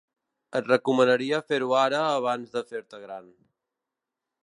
[0.59, 3.33] Et recomanaria fer-ho ara abans de fer-te gran.